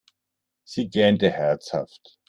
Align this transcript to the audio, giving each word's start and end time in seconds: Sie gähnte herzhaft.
Sie 0.63 0.87
gähnte 0.89 1.29
herzhaft. 1.29 2.17